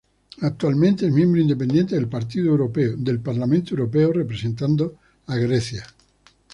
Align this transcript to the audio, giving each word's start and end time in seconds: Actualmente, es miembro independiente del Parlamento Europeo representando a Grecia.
Actualmente, 0.41 1.05
es 1.05 1.13
miembro 1.13 1.39
independiente 1.39 1.93
del 1.93 3.21
Parlamento 3.21 3.69
Europeo 3.75 4.11
representando 4.11 4.97
a 5.27 5.35
Grecia. 5.35 5.85